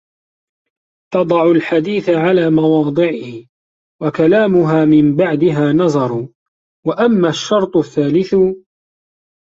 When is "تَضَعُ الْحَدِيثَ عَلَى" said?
1.13-2.49